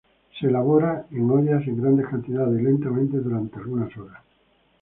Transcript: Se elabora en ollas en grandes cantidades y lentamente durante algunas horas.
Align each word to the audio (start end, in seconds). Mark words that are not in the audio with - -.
Se 0.39 0.47
elabora 0.47 1.05
en 1.11 1.29
ollas 1.29 1.61
en 1.67 1.79
grandes 1.79 2.07
cantidades 2.07 2.59
y 2.59 2.63
lentamente 2.63 3.17
durante 3.19 3.57
algunas 3.59 3.95
horas. 3.97 4.23